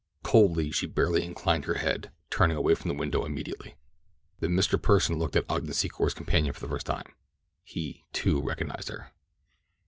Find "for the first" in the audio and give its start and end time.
6.55-6.87